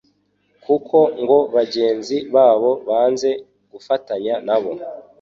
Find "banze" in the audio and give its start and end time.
2.87-3.29